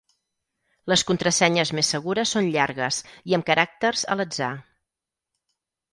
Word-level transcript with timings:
Les 0.91 1.03
contrasenyes 1.09 1.73
més 1.79 1.91
segures 1.95 2.33
són 2.37 2.49
llargues, 2.55 3.03
i 3.33 3.37
amb 3.39 3.49
caràcters 3.53 4.07
a 4.15 4.19
l'atzar. 4.21 4.51